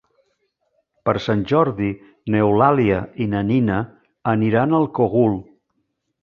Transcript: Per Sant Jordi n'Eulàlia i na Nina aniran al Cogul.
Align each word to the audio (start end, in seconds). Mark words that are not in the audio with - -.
Per 1.09 1.13
Sant 1.25 1.43
Jordi 1.51 1.89
n'Eulàlia 2.35 3.03
i 3.27 3.27
na 3.35 3.43
Nina 3.51 3.77
aniran 4.33 4.75
al 4.79 4.89
Cogul. 4.99 5.39